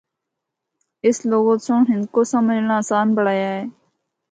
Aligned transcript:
اس 1.07 1.17
لغت 1.29 1.59
سنڑ 1.65 1.83
ہندکو 1.91 2.21
سمجھنڑا 2.31 2.77
آسان 2.83 3.07
پنڑایا 3.15 3.47
اے۔ 3.55 3.61